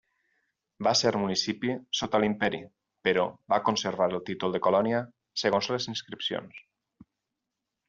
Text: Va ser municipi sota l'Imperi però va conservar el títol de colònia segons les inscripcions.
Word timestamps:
Va 0.85 0.93
ser 1.01 1.09
municipi 1.23 1.75
sota 1.99 2.21
l'Imperi 2.23 2.61
però 3.09 3.27
va 3.55 3.61
conservar 3.69 4.09
el 4.13 4.23
títol 4.31 4.57
de 4.57 4.63
colònia 4.69 5.05
segons 5.45 5.71
les 5.77 5.89
inscripcions. 5.95 6.61